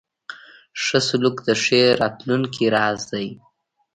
[0.83, 3.27] ښه سلوک د ښې راتلونکې راز دی.